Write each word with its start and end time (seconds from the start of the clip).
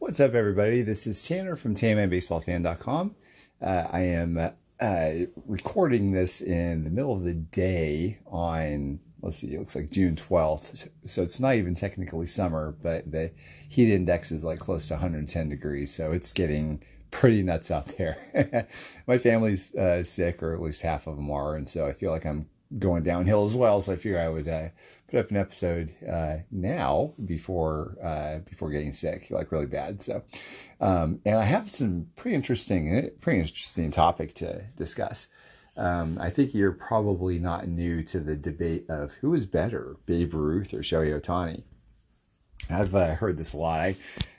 What's 0.00 0.18
up, 0.18 0.32
everybody? 0.32 0.80
This 0.80 1.06
is 1.06 1.22
Tanner 1.22 1.56
from 1.56 1.74
TannerBaseballFan.com. 1.74 3.14
Uh, 3.60 3.86
I 3.92 4.00
am 4.00 4.38
uh, 4.80 5.10
recording 5.46 6.10
this 6.10 6.40
in 6.40 6.84
the 6.84 6.90
middle 6.90 7.12
of 7.12 7.22
the 7.22 7.34
day 7.34 8.18
on, 8.26 8.98
let's 9.20 9.36
see, 9.36 9.54
it 9.54 9.58
looks 9.58 9.76
like 9.76 9.90
June 9.90 10.16
12th. 10.16 10.88
So 11.04 11.22
it's 11.22 11.38
not 11.38 11.56
even 11.56 11.74
technically 11.74 12.26
summer, 12.26 12.74
but 12.82 13.12
the 13.12 13.30
heat 13.68 13.92
index 13.92 14.32
is 14.32 14.42
like 14.42 14.58
close 14.58 14.88
to 14.88 14.94
110 14.94 15.50
degrees. 15.50 15.94
So 15.94 16.12
it's 16.12 16.32
getting 16.32 16.82
pretty 17.10 17.42
nuts 17.42 17.70
out 17.70 17.94
there. 17.98 18.16
My 19.06 19.18
family's 19.18 19.74
uh, 19.74 20.02
sick, 20.02 20.42
or 20.42 20.54
at 20.54 20.62
least 20.62 20.80
half 20.80 21.08
of 21.08 21.16
them 21.16 21.30
are. 21.30 21.56
And 21.56 21.68
so 21.68 21.86
I 21.86 21.92
feel 21.92 22.10
like 22.10 22.24
I'm 22.24 22.48
going 22.78 23.02
downhill 23.02 23.44
as 23.44 23.54
well. 23.54 23.80
So 23.80 23.92
I 23.92 23.96
figure 23.96 24.18
I 24.18 24.28
would 24.28 24.48
uh, 24.48 24.68
put 25.08 25.18
up 25.18 25.30
an 25.30 25.36
episode 25.36 25.94
uh, 26.08 26.38
now 26.50 27.14
before 27.24 27.96
uh, 28.02 28.38
before 28.48 28.70
getting 28.70 28.92
sick, 28.92 29.28
like 29.30 29.52
really 29.52 29.66
bad. 29.66 30.00
So, 30.00 30.22
um, 30.80 31.20
and 31.24 31.38
I 31.38 31.44
have 31.44 31.70
some 31.70 32.08
pretty 32.16 32.34
interesting, 32.34 33.10
pretty 33.20 33.40
interesting 33.40 33.90
topic 33.90 34.34
to 34.36 34.64
discuss. 34.76 35.28
Um, 35.76 36.18
I 36.20 36.30
think 36.30 36.52
you're 36.52 36.72
probably 36.72 37.38
not 37.38 37.68
new 37.68 38.02
to 38.04 38.20
the 38.20 38.36
debate 38.36 38.86
of 38.88 39.12
who 39.12 39.32
is 39.34 39.46
better, 39.46 39.96
Babe 40.06 40.34
Ruth 40.34 40.74
or 40.74 40.80
Shohei 40.80 41.18
Ohtani. 41.18 41.62
I've 42.68 42.94
uh, 42.94 43.14
heard 43.14 43.36
this 43.36 43.54
a 43.54 43.56
lot. 43.56 43.80
I 43.80 43.96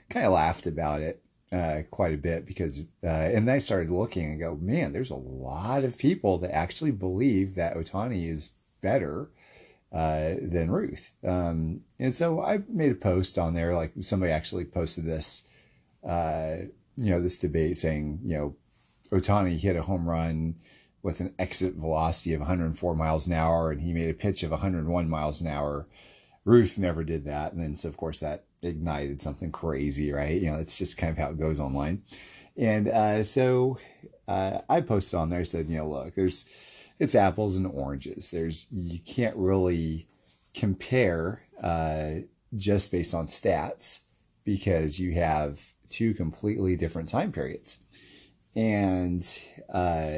kind 0.09 0.25
of 0.25 0.33
laughed 0.33 0.67
about 0.67 1.01
it 1.01 1.23
uh, 1.51 1.81
quite 1.91 2.13
a 2.13 2.17
bit 2.17 2.45
because, 2.45 2.87
uh, 3.03 3.07
and 3.07 3.49
I 3.49 3.57
started 3.57 3.89
looking 3.89 4.25
and 4.25 4.39
go, 4.39 4.57
man, 4.61 4.93
there's 4.93 5.09
a 5.09 5.15
lot 5.15 5.83
of 5.83 5.97
people 5.97 6.37
that 6.39 6.55
actually 6.55 6.91
believe 6.91 7.55
that 7.55 7.75
Ohtani 7.75 8.29
is 8.29 8.51
better 8.81 9.29
uh, 9.91 10.35
than 10.41 10.71
Ruth. 10.71 11.11
Um, 11.27 11.81
and 11.99 12.15
so 12.15 12.41
I 12.41 12.59
made 12.69 12.91
a 12.91 12.95
post 12.95 13.37
on 13.37 13.53
there, 13.53 13.75
like 13.75 13.91
somebody 14.01 14.31
actually 14.31 14.65
posted 14.65 15.05
this, 15.05 15.43
uh, 16.07 16.55
you 16.95 17.09
know, 17.11 17.21
this 17.21 17.39
debate 17.39 17.77
saying, 17.77 18.19
you 18.23 18.37
know, 18.37 18.55
Ohtani 19.11 19.57
hit 19.57 19.75
a 19.75 19.81
home 19.81 20.07
run 20.07 20.55
with 21.03 21.19
an 21.19 21.33
exit 21.37 21.73
velocity 21.75 22.33
of 22.33 22.39
104 22.39 22.95
miles 22.95 23.27
an 23.27 23.33
hour, 23.33 23.71
and 23.71 23.81
he 23.81 23.91
made 23.91 24.09
a 24.09 24.13
pitch 24.13 24.43
of 24.43 24.51
101 24.51 25.09
miles 25.09 25.41
an 25.41 25.47
hour. 25.47 25.87
Ruth 26.45 26.77
never 26.77 27.03
did 27.03 27.25
that, 27.25 27.51
and 27.51 27.61
then 27.61 27.75
so 27.75 27.89
of 27.89 27.97
course 27.97 28.19
that 28.19 28.45
ignited 28.61 29.21
something 29.21 29.51
crazy, 29.51 30.11
right? 30.11 30.41
You 30.41 30.51
know, 30.51 30.59
it's 30.59 30.77
just 30.77 30.97
kind 30.97 31.11
of 31.11 31.17
how 31.17 31.31
it 31.31 31.39
goes 31.39 31.59
online. 31.59 32.03
And 32.57 32.87
uh, 32.87 33.23
so 33.23 33.79
uh, 34.27 34.59
I 34.69 34.81
posted 34.81 35.15
on 35.15 35.29
there, 35.29 35.39
I 35.39 35.43
said, 35.43 35.69
you 35.69 35.77
know, 35.77 35.89
look, 35.89 36.15
there's 36.15 36.45
it's 36.99 37.15
apples 37.15 37.57
and 37.57 37.65
oranges. 37.65 38.29
There's 38.29 38.67
you 38.71 38.99
can't 38.99 39.35
really 39.35 40.07
compare 40.53 41.43
uh, 41.61 42.11
just 42.55 42.91
based 42.91 43.13
on 43.13 43.27
stats 43.27 43.99
because 44.43 44.99
you 44.99 45.13
have 45.13 45.59
two 45.89 46.13
completely 46.13 46.75
different 46.75 47.09
time 47.09 47.31
periods. 47.31 47.79
And 48.55 49.27
uh, 49.73 50.11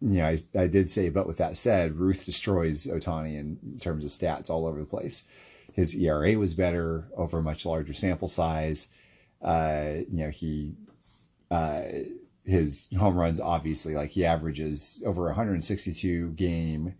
you 0.00 0.18
know, 0.18 0.26
I, 0.26 0.38
I 0.58 0.66
did 0.66 0.90
say, 0.90 1.10
but 1.10 1.26
with 1.26 1.38
that 1.38 1.56
said, 1.58 1.96
Ruth 1.96 2.24
destroys 2.24 2.86
Ohtani 2.86 3.38
in 3.38 3.78
terms 3.80 4.04
of 4.04 4.10
stats 4.10 4.48
all 4.48 4.66
over 4.66 4.80
the 4.80 4.86
place. 4.86 5.28
His 5.72 5.94
ERA 5.94 6.38
was 6.38 6.54
better 6.54 7.08
over 7.16 7.38
a 7.38 7.42
much 7.42 7.64
larger 7.64 7.92
sample 7.92 8.28
size. 8.28 8.88
Uh, 9.42 10.02
you 10.08 10.24
know, 10.24 10.30
he 10.30 10.74
uh, 11.50 11.82
his 12.44 12.88
home 12.98 13.16
runs 13.16 13.40
obviously 13.40 13.94
like 13.94 14.10
he 14.10 14.24
averages 14.24 15.02
over 15.06 15.24
162 15.26 16.30
game 16.32 16.94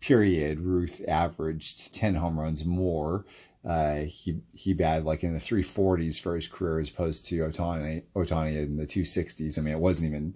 period. 0.00 0.60
Ruth 0.60 1.02
averaged 1.06 1.94
10 1.94 2.14
home 2.14 2.38
runs 2.38 2.64
more. 2.64 3.26
Uh, 3.64 4.00
he 4.00 4.40
he 4.54 4.72
batted 4.72 5.04
like 5.04 5.24
in 5.24 5.34
the 5.34 5.40
340s 5.40 6.20
for 6.20 6.36
his 6.36 6.46
career 6.46 6.78
as 6.80 6.88
opposed 6.88 7.26
to 7.26 7.40
Otani 7.40 8.02
Ohtani 8.14 8.56
in 8.56 8.76
the 8.76 8.86
260s. 8.86 9.58
I 9.58 9.62
mean, 9.62 9.74
it 9.74 9.80
wasn't 9.80 10.08
even 10.08 10.34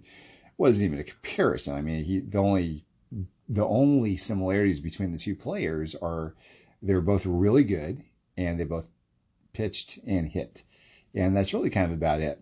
wasn't 0.57 0.85
even 0.85 0.99
a 0.99 1.03
comparison. 1.03 1.75
I 1.75 1.81
mean, 1.81 2.03
he 2.03 2.19
the 2.19 2.39
only 2.39 2.85
the 3.49 3.65
only 3.65 4.17
similarities 4.17 4.79
between 4.79 5.11
the 5.11 5.17
two 5.17 5.35
players 5.35 5.95
are 5.95 6.35
they 6.83 6.93
were 6.93 7.01
both 7.01 7.25
really 7.25 7.63
good 7.63 8.03
and 8.37 8.59
they 8.59 8.65
both 8.65 8.85
pitched 9.53 9.99
and 10.05 10.27
hit. 10.27 10.61
And 11.15 11.35
that's 11.35 11.53
really 11.53 11.69
kind 11.69 11.91
of 11.91 11.97
about 11.97 12.19
it. 12.19 12.41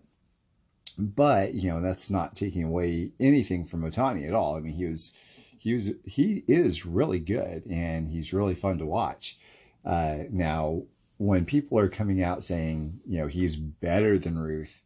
But, 0.98 1.54
you 1.54 1.70
know, 1.70 1.80
that's 1.80 2.10
not 2.10 2.34
taking 2.34 2.64
away 2.64 3.12
anything 3.20 3.64
from 3.64 3.82
Ohtani 3.82 4.26
at 4.26 4.34
all. 4.34 4.56
I 4.56 4.60
mean, 4.60 4.74
he 4.74 4.84
was 4.84 5.12
he 5.58 5.74
was 5.74 5.90
he 6.04 6.44
is 6.48 6.84
really 6.84 7.20
good 7.20 7.64
and 7.66 8.10
he's 8.10 8.32
really 8.32 8.54
fun 8.54 8.78
to 8.78 8.86
watch. 8.86 9.38
Uh, 9.84 10.24
now, 10.30 10.82
when 11.18 11.44
people 11.44 11.78
are 11.78 11.88
coming 11.88 12.22
out 12.22 12.42
saying, 12.44 13.00
you 13.06 13.18
know, 13.18 13.28
he's 13.28 13.54
better 13.56 14.18
than 14.18 14.38
Ruth, 14.38 14.82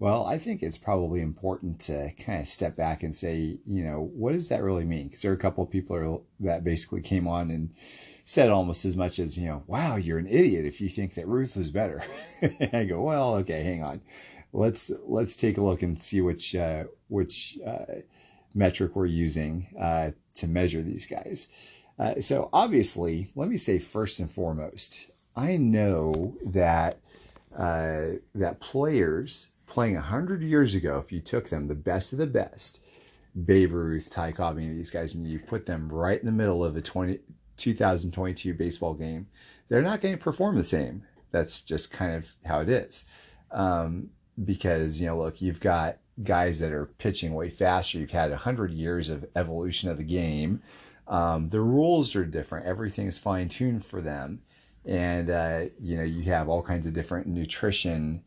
well, 0.00 0.24
I 0.24 0.38
think 0.38 0.62
it's 0.62 0.78
probably 0.78 1.20
important 1.20 1.78
to 1.80 2.10
kind 2.12 2.40
of 2.40 2.48
step 2.48 2.74
back 2.74 3.02
and 3.02 3.14
say, 3.14 3.58
you 3.66 3.84
know, 3.84 4.10
what 4.14 4.32
does 4.32 4.48
that 4.48 4.62
really 4.62 4.86
mean? 4.86 5.08
Because 5.08 5.20
there 5.20 5.30
are 5.30 5.34
a 5.34 5.38
couple 5.38 5.62
of 5.62 5.70
people 5.70 6.24
that 6.40 6.64
basically 6.64 7.02
came 7.02 7.28
on 7.28 7.50
and 7.50 7.68
said 8.24 8.48
almost 8.48 8.86
as 8.86 8.96
much 8.96 9.18
as, 9.18 9.36
you 9.36 9.46
know, 9.46 9.62
wow, 9.66 9.96
you're 9.96 10.18
an 10.18 10.26
idiot 10.26 10.64
if 10.64 10.80
you 10.80 10.88
think 10.88 11.14
that 11.14 11.28
Ruth 11.28 11.54
was 11.54 11.70
better. 11.70 12.02
I 12.72 12.84
go, 12.84 13.02
well, 13.02 13.34
okay, 13.36 13.62
hang 13.62 13.82
on. 13.82 14.00
Let's 14.54 14.90
let's 15.06 15.36
take 15.36 15.58
a 15.58 15.62
look 15.62 15.82
and 15.82 16.00
see 16.00 16.22
which 16.22 16.56
uh, 16.56 16.84
which 17.08 17.58
uh, 17.64 18.00
metric 18.54 18.96
we're 18.96 19.04
using 19.04 19.68
uh, 19.78 20.12
to 20.36 20.48
measure 20.48 20.80
these 20.80 21.06
guys. 21.06 21.48
Uh, 21.98 22.22
so 22.22 22.48
obviously, 22.54 23.30
let 23.36 23.50
me 23.50 23.58
say 23.58 23.78
first 23.78 24.18
and 24.18 24.30
foremost, 24.30 25.06
I 25.36 25.58
know 25.58 26.34
that 26.46 26.98
uh, 27.54 28.12
that 28.34 28.60
players 28.60 29.46
playing 29.70 29.96
hundred 29.96 30.42
years 30.42 30.74
ago, 30.74 30.98
if 30.98 31.10
you 31.10 31.20
took 31.20 31.48
them, 31.48 31.66
the 31.66 31.74
best 31.74 32.12
of 32.12 32.18
the 32.18 32.26
best, 32.26 32.80
Babe 33.46 33.72
Ruth, 33.72 34.10
Ty 34.10 34.32
Cobb, 34.32 34.58
any 34.58 34.68
of 34.68 34.76
these 34.76 34.90
guys, 34.90 35.14
and 35.14 35.26
you 35.26 35.38
put 35.38 35.64
them 35.64 35.88
right 35.88 36.18
in 36.18 36.26
the 36.26 36.32
middle 36.32 36.64
of 36.64 36.76
a 36.76 36.82
20, 36.82 37.18
2022 37.56 38.54
baseball 38.54 38.94
game, 38.94 39.26
they're 39.68 39.82
not 39.82 40.00
going 40.00 40.16
to 40.16 40.22
perform 40.22 40.56
the 40.56 40.64
same. 40.64 41.04
That's 41.30 41.60
just 41.60 41.92
kind 41.92 42.14
of 42.14 42.28
how 42.44 42.60
it 42.60 42.68
is. 42.68 43.04
Um, 43.52 44.10
because, 44.44 45.00
you 45.00 45.06
know, 45.06 45.18
look, 45.18 45.40
you've 45.40 45.60
got 45.60 45.98
guys 46.24 46.58
that 46.58 46.72
are 46.72 46.86
pitching 46.86 47.34
way 47.34 47.50
faster. 47.50 47.98
You've 47.98 48.10
had 48.10 48.30
100 48.30 48.72
years 48.72 49.08
of 49.08 49.24
evolution 49.36 49.88
of 49.88 49.96
the 49.96 50.04
game. 50.04 50.62
Um, 51.06 51.48
the 51.48 51.60
rules 51.60 52.14
are 52.16 52.24
different. 52.24 52.66
everything's 52.66 53.18
fine 53.18 53.48
tuned 53.48 53.84
for 53.84 54.00
them. 54.00 54.42
And, 54.84 55.30
uh, 55.30 55.64
you 55.78 55.96
know, 55.96 56.04
you 56.04 56.22
have 56.24 56.48
all 56.48 56.62
kinds 56.62 56.86
of 56.86 56.94
different 56.94 57.26
nutrition 57.26 58.22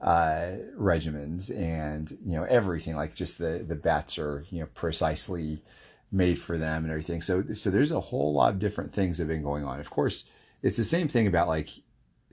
uh, 0.00 0.52
regimens 0.78 1.50
and, 1.50 2.16
you 2.24 2.36
know, 2.36 2.44
everything 2.44 2.96
like 2.96 3.14
just 3.14 3.38
the, 3.38 3.64
the 3.66 3.74
bats 3.74 4.18
are, 4.18 4.44
you 4.50 4.60
know, 4.60 4.68
precisely 4.74 5.62
made 6.10 6.38
for 6.38 6.56
them 6.56 6.84
and 6.84 6.90
everything. 6.90 7.20
So 7.20 7.44
so 7.54 7.70
there's 7.70 7.92
a 7.92 8.00
whole 8.00 8.32
lot 8.32 8.52
of 8.52 8.58
different 8.58 8.94
things 8.94 9.18
that 9.18 9.24
have 9.24 9.28
been 9.28 9.42
going 9.42 9.64
on. 9.64 9.80
Of 9.80 9.90
course, 9.90 10.24
it's 10.62 10.76
the 10.76 10.84
same 10.84 11.08
thing 11.08 11.26
about 11.26 11.48
like 11.48 11.68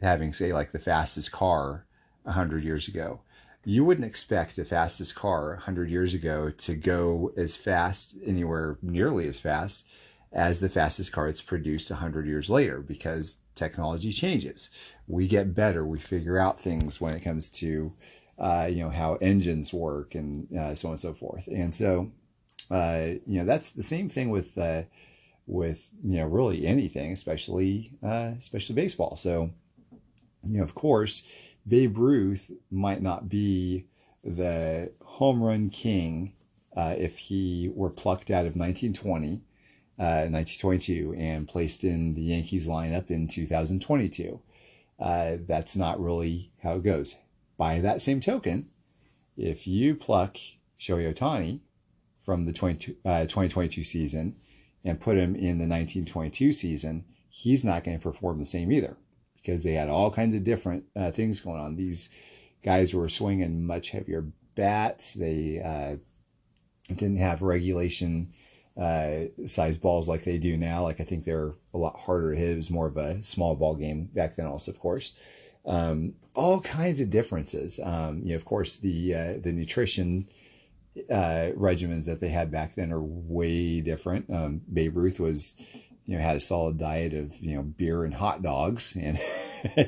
having 0.02 0.34
say 0.34 0.54
like 0.54 0.72
the 0.72 0.80
fastest 0.80 1.32
car 1.32 1.86
100 2.24 2.64
years 2.64 2.88
ago. 2.88 3.20
You 3.64 3.84
wouldn't 3.84 4.06
expect 4.06 4.56
the 4.56 4.66
fastest 4.66 5.16
car 5.16 5.54
100 5.56 5.90
years 5.90 6.14
ago 6.14 6.52
to 6.52 6.76
go 6.76 7.34
as 7.36 7.58
fast 7.58 8.14
anywhere 8.26 8.78
nearly 8.82 9.28
as 9.28 9.40
fast 9.40 9.86
as 10.34 10.60
the 10.60 10.70
fastest 10.70 11.12
car 11.12 11.28
that's 11.28 11.42
produced 11.42 11.90
100 11.90 12.28
years 12.28 12.50
later 12.50 12.82
because 12.82 13.38
technology 13.56 14.12
changes. 14.12 14.70
We 15.08 15.28
get 15.28 15.56
better. 15.56 15.86
We 15.86 16.00
figure 16.00 16.38
out 16.38 16.60
things 16.60 17.00
when 17.00 17.16
it 17.16 17.22
comes 17.22 17.50
to, 17.50 17.94
uh, 18.38 18.68
you 18.70 18.84
know, 18.84 18.90
how 18.90 19.16
engines 19.16 19.72
work 19.72 20.16
and 20.16 20.52
uh, 20.58 20.76
so 20.76 20.90
on 20.90 20.94
and 20.94 21.02
so 21.02 21.14
forth. 21.14 21.48
And 21.48 21.74
so 21.74 22.12
uh, 22.72 23.06
you 23.26 23.40
know, 23.40 23.46
that's 23.46 23.70
the 23.70 23.84
same 23.84 24.10
thing 24.10 24.30
with 24.30 24.58
uh, 24.58 24.84
with 25.48 25.88
you 26.04 26.18
know 26.18 26.26
really 26.26 26.66
anything, 26.66 27.12
especially 27.12 27.92
uh, 28.04 28.32
especially 28.40 28.76
baseball. 28.76 29.16
So, 29.16 29.52
you 30.44 30.58
know, 30.58 30.64
of 30.64 30.76
course, 30.76 31.26
Babe 31.68 31.98
Ruth 31.98 32.50
might 32.72 33.02
not 33.02 33.30
be 33.30 33.86
the 34.24 34.92
home 35.04 35.44
run 35.44 35.70
king 35.70 36.34
uh, 36.76 36.96
if 36.98 37.18
he 37.18 37.72
were 37.74 37.92
plucked 37.92 38.32
out 38.32 38.48
of 38.48 38.56
1920, 38.56 39.42
1922, 39.98 41.14
uh, 41.14 41.20
and 41.20 41.48
placed 41.48 41.84
in 41.84 42.14
the 42.14 42.22
Yankees 42.22 42.68
lineup 42.68 43.10
in 43.10 43.28
2022. 43.28 44.40
Uh, 45.00 45.38
that's 45.48 45.76
not 45.76 46.00
really 46.00 46.52
how 46.62 46.76
it 46.76 46.84
goes. 46.84 47.16
By 47.58 47.80
that 47.82 48.02
same 48.02 48.20
token, 48.20 48.70
if 49.38 49.68
you 49.68 49.96
pluck 49.96 50.38
Shohei 50.80 51.14
Ohtani 51.14 51.60
from 52.22 52.46
the 52.46 52.54
20, 52.54 52.98
uh, 53.06 53.22
2022 53.22 53.84
season 53.84 54.36
and 54.84 55.00
put 55.00 55.18
him 55.18 55.36
in 55.36 55.58
the 55.58 55.68
1922 55.68 56.54
season, 56.54 57.06
he's 57.30 57.66
not 57.66 57.84
going 57.84 57.98
to 57.98 58.04
perform 58.04 58.40
the 58.40 58.46
same 58.46 58.72
either 58.72 58.98
because 59.36 59.64
they 59.64 59.74
had 59.74 59.90
all 59.90 60.10
kinds 60.10 60.36
of 60.36 60.44
different 60.44 60.86
uh, 60.96 61.12
things 61.12 61.42
going 61.42 61.60
on. 61.60 61.76
These 61.76 62.10
guys 62.64 62.94
were 62.94 63.10
swinging 63.10 63.66
much 63.66 63.90
heavier 63.90 64.26
bats. 64.56 65.14
They 65.14 65.62
uh, 65.64 65.98
didn't 66.94 67.18
have 67.18 67.42
regulation 67.42 68.34
uh, 68.78 69.26
size 69.46 69.78
balls 69.78 70.10
like 70.10 70.24
they 70.24 70.38
do 70.38 70.58
now. 70.58 70.84
Like 70.84 71.00
I 71.00 71.04
think 71.04 71.26
they're 71.26 71.54
a 71.74 71.78
lot 71.78 71.98
harder 72.00 72.34
to 72.34 72.40
hit. 72.40 72.52
It 72.52 72.56
was 72.56 72.70
more 72.70 72.88
of 72.88 72.98
a 72.98 73.24
small 73.24 73.56
ball 73.56 73.76
game 73.76 74.10
back 74.14 74.36
then, 74.36 74.48
also, 74.48 74.72
of 74.72 74.80
course. 74.80 75.14
Um, 75.66 76.14
all 76.34 76.60
kinds 76.60 77.00
of 77.00 77.10
differences. 77.10 77.80
Um, 77.82 78.22
you 78.24 78.30
know, 78.30 78.36
of 78.36 78.46
course, 78.46 78.78
the 78.78 79.16
uh, 79.16 79.34
the 79.42 79.54
nutrition 79.54 80.28
uh, 81.10 81.52
regimens 81.58 82.06
that 82.06 82.20
they 82.20 82.30
had 82.30 82.52
back 82.52 82.76
then 82.76 82.92
are 82.92 83.02
way 83.02 83.82
different. 83.82 84.30
Um, 84.30 84.62
Babe 84.72 84.96
Ruth 84.96 85.20
was, 85.20 85.56
you 86.06 86.16
know, 86.16 86.22
had 86.22 86.38
a 86.38 86.42
solid 86.42 86.78
diet 86.78 87.14
of 87.14 87.36
you 87.42 87.56
know 87.56 87.64
beer 87.64 88.04
and 88.04 88.14
hot 88.14 88.42
dogs, 88.42 88.96
and 89.02 89.20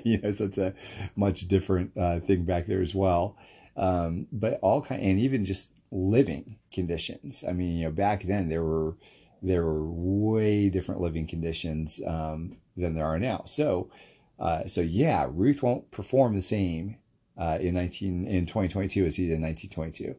you 0.03 0.19
know, 0.19 0.31
so 0.31 0.45
it's 0.45 0.57
a 0.57 0.73
much 1.15 1.41
different 1.47 1.91
uh, 1.97 2.19
thing 2.21 2.43
back 2.43 2.67
there 2.67 2.81
as 2.81 2.95
well. 2.95 3.37
Um, 3.75 4.27
but 4.31 4.59
all 4.61 4.81
kind, 4.81 5.01
and 5.01 5.19
even 5.19 5.45
just 5.45 5.71
living 5.91 6.57
conditions. 6.71 7.43
I 7.47 7.53
mean, 7.53 7.77
you 7.77 7.85
know, 7.85 7.91
back 7.91 8.23
then 8.23 8.49
there 8.49 8.63
were 8.63 8.95
there 9.41 9.63
were 9.63 9.85
way 9.85 10.69
different 10.69 11.01
living 11.01 11.27
conditions 11.27 12.01
um, 12.05 12.57
than 12.75 12.95
there 12.95 13.05
are 13.05 13.19
now. 13.19 13.43
So, 13.45 13.89
uh, 14.39 14.67
so 14.67 14.81
yeah, 14.81 15.27
Ruth 15.29 15.61
won't 15.61 15.91
perform 15.91 16.35
the 16.35 16.41
same 16.41 16.97
uh, 17.37 17.57
in 17.61 17.75
19 17.75 18.27
in 18.27 18.45
2022 18.45 19.05
as 19.05 19.15
he 19.15 19.27
did 19.27 19.35
in 19.35 19.41
1922. 19.41 20.15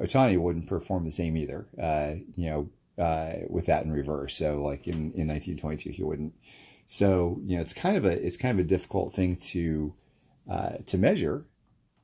Ohtani 0.00 0.38
wouldn't 0.38 0.66
perform 0.66 1.04
the 1.04 1.10
same 1.10 1.36
either. 1.36 1.66
Uh, 1.80 2.14
you 2.36 2.50
know, 2.50 2.70
uh, 3.02 3.32
with 3.48 3.66
that 3.66 3.84
in 3.84 3.92
reverse. 3.92 4.36
So, 4.36 4.62
like 4.62 4.86
in 4.86 5.12
in 5.12 5.28
1922, 5.28 5.90
he 5.90 6.02
wouldn't. 6.02 6.34
So, 6.88 7.40
you 7.44 7.56
know, 7.56 7.62
it's 7.62 7.72
kind 7.72 7.96
of 7.96 8.04
a 8.04 8.24
it's 8.24 8.36
kind 8.36 8.58
of 8.58 8.64
a 8.64 8.68
difficult 8.68 9.14
thing 9.14 9.36
to 9.36 9.94
uh, 10.50 10.72
to 10.86 10.98
measure 10.98 11.46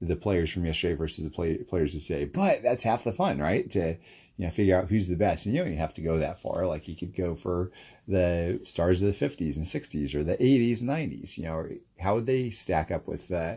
the 0.00 0.16
players 0.16 0.50
from 0.50 0.64
yesterday 0.64 0.94
versus 0.94 1.24
the 1.24 1.30
play, 1.30 1.56
players 1.58 1.94
of 1.94 2.02
today. 2.02 2.24
But 2.24 2.62
that's 2.62 2.82
half 2.82 3.04
the 3.04 3.12
fun, 3.12 3.38
right? 3.38 3.68
To 3.72 3.96
you 4.36 4.44
know 4.44 4.50
figure 4.50 4.76
out 4.76 4.88
who's 4.88 5.08
the 5.08 5.16
best, 5.16 5.46
and 5.46 5.54
you 5.54 5.60
don't 5.60 5.68
even 5.68 5.80
have 5.80 5.94
to 5.94 6.02
go 6.02 6.18
that 6.18 6.40
far. 6.40 6.66
Like 6.66 6.88
you 6.88 6.96
could 6.96 7.14
go 7.14 7.34
for 7.34 7.72
the 8.06 8.60
stars 8.64 9.02
of 9.02 9.18
the 9.18 9.26
50s 9.26 9.56
and 9.56 9.66
60s 9.66 10.14
or 10.14 10.24
the 10.24 10.36
80s 10.36 10.80
and 10.80 10.90
90s. 10.90 11.36
You 11.36 11.44
know, 11.44 11.68
how 11.98 12.14
would 12.14 12.26
they 12.26 12.50
stack 12.50 12.90
up 12.90 13.06
with 13.08 13.30
uh, 13.30 13.56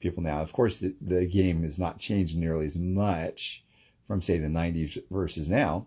people 0.00 0.22
now? 0.22 0.40
Of 0.40 0.52
course, 0.52 0.78
the, 0.78 0.94
the 1.00 1.26
game 1.26 1.62
has 1.62 1.78
not 1.78 1.98
changed 1.98 2.36
nearly 2.36 2.66
as 2.66 2.76
much 2.76 3.64
from 4.06 4.22
say 4.22 4.38
the 4.38 4.48
90s 4.48 4.98
versus 5.10 5.48
now, 5.48 5.86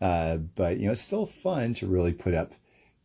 uh, 0.00 0.36
but 0.36 0.78
you 0.78 0.86
know 0.86 0.92
it's 0.92 1.02
still 1.02 1.26
fun 1.26 1.74
to 1.74 1.86
really 1.86 2.12
put 2.12 2.34
up 2.34 2.52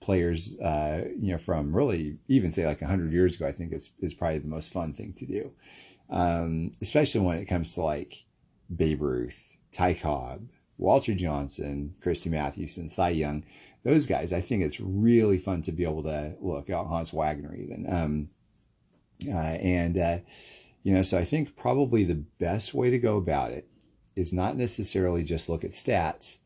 players, 0.02 0.60
uh, 0.60 1.06
you 1.20 1.32
know, 1.32 1.38
from 1.38 1.76
really 1.76 2.18
even 2.28 2.52
say 2.52 2.66
like 2.66 2.82
100 2.82 3.14
years 3.14 3.36
ago. 3.36 3.48
I 3.48 3.54
think 3.54 3.72
is 3.72 3.90
is 4.02 4.14
probably 4.14 4.40
the 4.40 4.48
most 4.48 4.74
fun 4.74 4.94
thing 4.94 5.14
to 5.14 5.26
do 5.26 5.52
um, 6.12 6.74
especially 6.82 7.22
when 7.22 7.38
it 7.38 7.46
comes 7.46 7.74
to 7.74 7.82
like 7.82 8.26
Babe 8.76 9.02
Ruth, 9.02 9.58
Ty 9.72 9.96
Cobb, 9.96 10.48
Walter 10.78 11.16
Johnson, 11.16 11.96
Christy 12.02 12.30
Mathewson, 12.30 12.90
Cy 12.90 13.10
Young, 13.10 13.46
those 13.84 14.06
guys. 14.06 14.34
I 14.34 14.42
think 14.42 14.64
it's 14.64 14.80
really 14.80 15.38
fun 15.38 15.62
to 15.64 15.72
be 15.72 15.84
able 15.84 16.04
to 16.04 16.36
look 16.42 16.70
at 16.70 16.76
Honus 16.76 17.14
Wagner 17.14 17.56
even. 17.56 17.86
Um, 17.90 18.30
uh, 19.28 19.38
and, 19.38 19.98
uh, 19.98 20.18
you 20.84 20.94
know, 20.94 21.02
so 21.02 21.18
I 21.18 21.26
think 21.26 21.56
probably 21.56 22.04
the 22.04 22.16
best 22.16 22.74
way 22.74 22.90
to 22.90 23.00
go 23.00 23.18
about 23.18 23.52
it 23.52 23.68
is 24.16 24.34
not 24.34 24.58
necessarily 24.58 25.24
just 25.24 25.48
look 25.48 25.64
at 25.64 25.72
stats, 25.72 26.40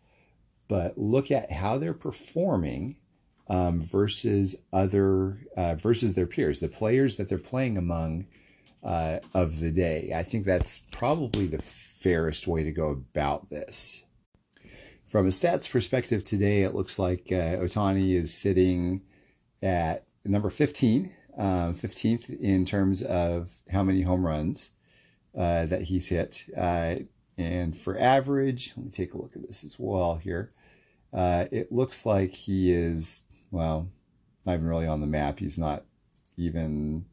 but 0.68 0.98
look 0.98 1.32
at 1.32 1.52
how 1.52 1.78
they're 1.78 1.94
performing 1.94 2.98
um, 3.48 3.84
versus 3.84 4.56
other 4.74 5.38
uh, 5.56 5.76
versus 5.76 6.14
their 6.14 6.28
peers, 6.28 6.60
the 6.60 6.68
players 6.68 7.18
that 7.18 7.30
they're 7.30 7.38
playing 7.38 7.78
among 7.78 8.28
uh, 8.84 9.20
of 9.34 9.60
the 9.60 9.72
day. 9.72 10.14
I 10.16 10.24
think 10.24 10.46
that's 10.46 10.80
probably 10.92 11.48
the 11.48 11.62
fairest 11.62 12.48
way 12.48 12.64
to 12.64 12.72
go 12.72 12.90
about 12.90 13.50
this. 13.50 14.02
From 15.08 15.28
a 15.28 15.30
stats 15.30 15.70
perspective 15.70 16.24
today, 16.24 16.64
it 16.64 16.76
looks 16.76 17.00
like 17.00 17.28
uh, 17.32 17.58
Ohtani 17.58 18.14
is 18.14 18.34
sitting 18.34 19.02
at 19.62 20.06
number 20.24 20.50
15, 20.50 21.12
um, 21.38 21.76
15th 21.76 22.40
in 22.40 22.66
terms 22.66 23.02
of 23.04 23.52
how 23.70 23.84
many 23.84 24.02
home 24.02 24.26
runs 24.26 24.72
uh, 25.38 25.66
that 25.68 25.84
he's 25.84 26.08
hit. 26.08 26.46
Uh, 26.56 26.96
and 27.38 27.78
for 27.78 28.00
average, 28.00 28.74
let 28.76 28.86
me 28.86 28.92
take 28.92 29.14
a 29.14 29.18
look 29.18 29.36
at 29.36 29.46
this 29.46 29.64
as 29.64 29.78
well 29.78 30.16
here. 30.16 30.52
Uh, 31.14 31.46
it 31.52 31.72
looks 31.72 32.06
like 32.06 32.34
he 32.34 32.72
is, 32.72 33.22
well, 33.56 33.90
not 34.46 34.54
even 34.54 34.68
really 34.68 34.88
on 34.88 35.02
the 35.02 35.08
map. 35.08 35.40
He's 35.40 35.58
not 35.58 35.84
even 36.38 37.06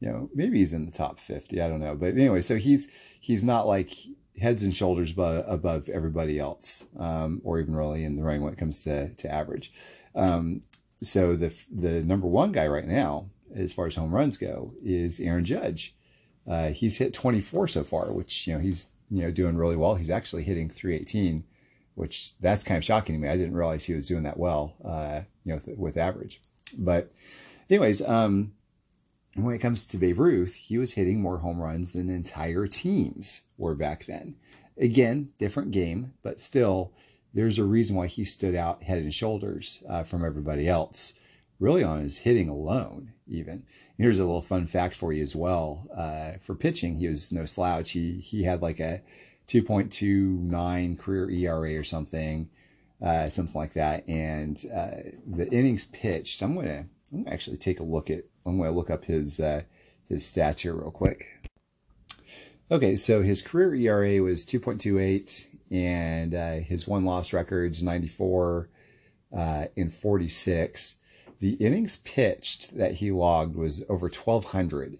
you 0.00 0.08
know, 0.08 0.30
maybe 0.34 0.58
he's 0.58 0.72
in 0.72 0.86
the 0.86 0.92
top 0.92 1.18
50. 1.18 1.60
I 1.60 1.68
don't 1.68 1.80
know. 1.80 1.94
But 1.94 2.14
anyway, 2.14 2.40
so 2.42 2.56
he's 2.56 2.88
he's 3.20 3.42
not 3.42 3.66
like 3.66 3.94
heads 4.40 4.62
and 4.62 4.74
shoulders 4.74 5.10
above, 5.12 5.44
above 5.48 5.88
everybody 5.88 6.38
else, 6.38 6.86
um, 6.98 7.40
or 7.44 7.58
even 7.58 7.74
really 7.74 8.04
in 8.04 8.16
the 8.16 8.22
running 8.22 8.42
when 8.42 8.52
it 8.52 8.58
comes 8.58 8.84
to, 8.84 9.12
to 9.14 9.32
average. 9.32 9.72
Um, 10.14 10.62
so 11.02 11.36
the 11.36 11.52
the 11.70 12.02
number 12.02 12.26
one 12.26 12.52
guy 12.52 12.66
right 12.66 12.86
now, 12.86 13.28
as 13.54 13.72
far 13.72 13.86
as 13.86 13.96
home 13.96 14.14
runs 14.14 14.36
go, 14.36 14.72
is 14.82 15.20
Aaron 15.20 15.44
Judge. 15.44 15.94
Uh, 16.48 16.70
he's 16.70 16.96
hit 16.96 17.12
24 17.12 17.68
so 17.68 17.84
far, 17.84 18.12
which 18.12 18.46
you 18.46 18.54
know 18.54 18.60
he's 18.60 18.86
you 19.10 19.22
know 19.22 19.30
doing 19.30 19.56
really 19.56 19.76
well. 19.76 19.96
He's 19.96 20.10
actually 20.10 20.44
hitting 20.44 20.70
318, 20.70 21.44
which 21.98 22.38
that's 22.38 22.62
kind 22.62 22.78
of 22.78 22.84
shocking 22.84 23.16
to 23.16 23.20
me. 23.20 23.28
I 23.28 23.36
didn't 23.36 23.56
realize 23.56 23.84
he 23.84 23.94
was 23.94 24.06
doing 24.06 24.22
that 24.22 24.38
well, 24.38 24.76
uh, 24.84 25.22
you 25.44 25.52
know, 25.52 25.60
with, 25.66 25.78
with 25.78 25.96
average. 25.96 26.40
But 26.78 27.12
anyways, 27.68 28.02
um, 28.02 28.52
when 29.34 29.52
it 29.52 29.58
comes 29.58 29.84
to 29.86 29.96
Babe 29.96 30.20
Ruth, 30.20 30.54
he 30.54 30.78
was 30.78 30.92
hitting 30.92 31.20
more 31.20 31.38
home 31.38 31.60
runs 31.60 31.90
than 31.90 32.08
entire 32.08 32.68
teams 32.68 33.42
were 33.56 33.74
back 33.74 34.06
then. 34.06 34.36
Again, 34.78 35.30
different 35.38 35.72
game, 35.72 36.14
but 36.22 36.40
still, 36.40 36.92
there's 37.34 37.58
a 37.58 37.64
reason 37.64 37.96
why 37.96 38.06
he 38.06 38.22
stood 38.22 38.54
out 38.54 38.84
head 38.84 38.98
and 38.98 39.12
shoulders 39.12 39.82
uh, 39.88 40.04
from 40.04 40.24
everybody 40.24 40.68
else, 40.68 41.14
really 41.58 41.82
on 41.82 42.02
his 42.02 42.18
hitting 42.18 42.48
alone, 42.48 43.12
even. 43.26 43.64
Here's 43.96 44.20
a 44.20 44.24
little 44.24 44.40
fun 44.40 44.68
fact 44.68 44.94
for 44.94 45.12
you 45.12 45.22
as 45.22 45.34
well. 45.34 45.88
Uh, 45.92 46.38
for 46.40 46.54
pitching, 46.54 46.94
he 46.94 47.08
was 47.08 47.32
no 47.32 47.44
slouch. 47.44 47.90
He, 47.90 48.20
he 48.20 48.44
had 48.44 48.62
like 48.62 48.78
a 48.78 49.02
2.29 49.48 50.98
career 50.98 51.30
ERA 51.30 51.78
or 51.78 51.84
something, 51.84 52.48
uh, 53.02 53.28
something 53.28 53.58
like 53.58 53.72
that. 53.72 54.06
And 54.06 54.62
uh, 54.74 55.10
the 55.26 55.48
innings 55.50 55.86
pitched, 55.86 56.42
I'm 56.42 56.54
to 56.54 56.84
I'm 57.12 57.24
gonna 57.24 57.34
actually 57.34 57.56
take 57.56 57.80
a 57.80 57.84
look 57.84 58.10
at 58.10 58.24
I'm 58.44 58.58
to 58.58 58.70
look 58.70 58.90
up 58.90 59.04
his 59.04 59.40
uh, 59.40 59.62
his 60.08 60.24
stats 60.24 60.60
here 60.60 60.74
real 60.74 60.90
quick. 60.90 61.26
Okay, 62.70 62.96
so 62.96 63.22
his 63.22 63.40
career 63.40 63.74
ERA 63.74 64.22
was 64.22 64.44
2.28, 64.44 65.46
and 65.70 66.34
uh, 66.34 66.52
his 66.56 66.86
one 66.86 67.06
loss 67.06 67.32
records 67.32 67.82
94 67.82 68.68
uh, 69.36 69.64
in 69.76 69.88
46. 69.88 70.96
The 71.40 71.52
innings 71.54 71.96
pitched 71.98 72.76
that 72.76 72.94
he 72.94 73.10
logged 73.10 73.56
was 73.56 73.84
over 73.88 74.08
1,200. 74.08 74.98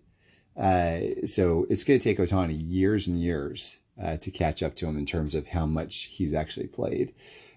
Uh, 0.56 1.26
so 1.26 1.66
it's 1.68 1.84
going 1.84 2.00
to 2.00 2.02
take 2.02 2.18
Ohtani 2.18 2.56
years 2.58 3.06
and 3.06 3.20
years 3.20 3.76
uh, 4.02 4.16
to 4.18 4.30
catch 4.30 4.62
up 4.62 4.74
to 4.76 4.86
him 4.86 4.98
in 4.98 5.06
terms 5.06 5.34
of 5.34 5.46
how 5.46 5.66
much 5.66 6.04
he's 6.04 6.34
actually 6.34 6.68
played. 6.68 7.14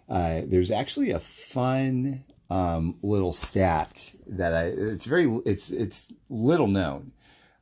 Uh, 0.09 0.41
there's 0.45 0.71
actually 0.71 1.11
a 1.11 1.19
fun 1.19 2.23
um, 2.49 2.97
little 3.01 3.31
stat 3.31 4.11
that 4.27 4.53
I 4.53 4.65
it's 4.65 5.05
very 5.05 5.25
it's 5.45 5.71
it's 5.71 6.11
little 6.29 6.67
known, 6.67 7.13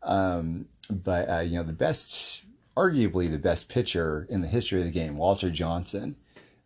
um, 0.02 0.66
but 0.90 1.30
uh, 1.30 1.40
you 1.40 1.58
know 1.58 1.64
the 1.64 1.74
best 1.74 2.44
arguably 2.76 3.30
the 3.30 3.38
best 3.38 3.70
pitcher 3.70 4.26
in 4.30 4.42
the 4.42 4.48
history 4.48 4.80
of 4.80 4.86
the 4.86 4.92
game, 4.92 5.16
Walter 5.16 5.52
Johnson. 5.52 6.16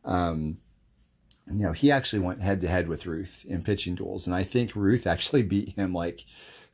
Um, 0.06 0.58
you 1.52 1.66
know 1.66 1.74
he 1.74 1.92
actually 1.92 2.20
went 2.20 2.40
head 2.40 2.62
to 2.62 2.68
head 2.70 2.88
with 2.88 3.06
Ruth 3.06 3.44
in 3.46 3.62
pitching 3.62 3.96
duels, 3.96 4.26
and 4.26 4.36
I 4.36 4.46
think 4.46 4.74
Ruth 4.76 5.06
actually 5.14 5.44
beat 5.44 5.76
him 5.76 5.94
like 5.94 6.24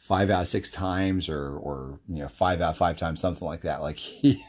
five 0.10 0.30
out 0.30 0.42
of 0.42 0.48
six 0.50 0.70
times 0.72 1.30
or 1.30 1.56
or 1.58 2.00
you 2.10 2.22
know 2.22 2.28
five 2.28 2.60
out 2.60 2.72
of 2.72 2.78
five 2.78 2.98
times 2.98 3.22
something 3.22 3.48
like 3.48 3.62
that 3.62 3.82
like 3.82 3.98
he 3.98 4.44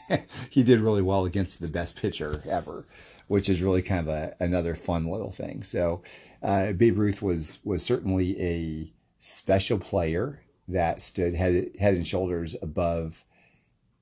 he 0.49 0.63
did 0.63 0.81
really 0.81 1.01
well 1.01 1.25
against 1.25 1.61
the 1.61 1.67
best 1.69 1.95
pitcher 1.95 2.43
ever 2.49 2.85
which 3.27 3.47
is 3.47 3.61
really 3.61 3.81
kind 3.81 4.01
of 4.01 4.13
a, 4.13 4.35
another 4.41 4.75
fun 4.75 5.05
little 5.07 5.31
thing 5.31 5.63
so 5.63 6.01
uh, 6.41 6.71
Babe 6.73 6.97
Ruth 6.97 7.21
was 7.21 7.59
was 7.63 7.83
certainly 7.83 8.41
a 8.41 8.91
special 9.19 9.77
player 9.77 10.41
that 10.67 11.01
stood 11.01 11.35
head 11.35 11.71
head 11.79 11.93
and 11.93 12.05
shoulders 12.05 12.55
above 12.61 13.23